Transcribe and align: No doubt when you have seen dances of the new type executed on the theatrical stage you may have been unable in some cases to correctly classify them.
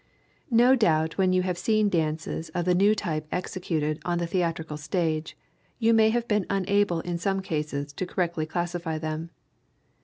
No 0.49 0.75
doubt 0.75 1.19
when 1.19 1.31
you 1.31 1.43
have 1.43 1.59
seen 1.59 1.87
dances 1.87 2.49
of 2.55 2.65
the 2.65 2.73
new 2.73 2.95
type 2.95 3.27
executed 3.31 3.99
on 4.03 4.17
the 4.17 4.25
theatrical 4.25 4.75
stage 4.75 5.37
you 5.77 5.93
may 5.93 6.09
have 6.09 6.27
been 6.27 6.47
unable 6.49 7.01
in 7.01 7.19
some 7.19 7.39
cases 7.39 7.93
to 7.93 8.07
correctly 8.07 8.47
classify 8.47 8.97
them. 8.97 9.29